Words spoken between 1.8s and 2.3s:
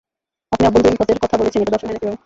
হয়না কীভাবে?